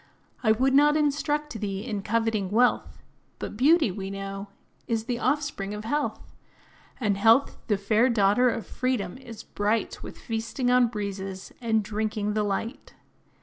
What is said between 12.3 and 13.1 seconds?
the light.